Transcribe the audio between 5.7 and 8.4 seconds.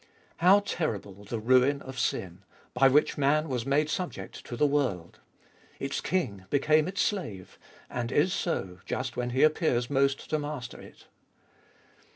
Its king became its slave, and is